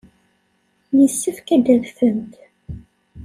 [0.97, 2.33] Yessefk ad d-tadfemt.